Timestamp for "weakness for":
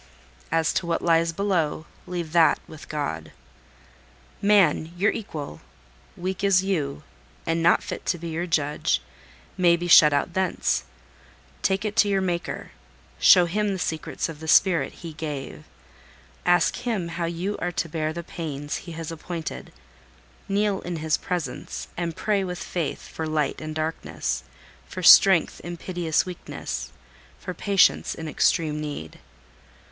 26.25-27.53